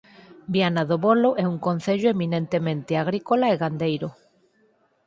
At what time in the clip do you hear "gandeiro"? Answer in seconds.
3.61-4.09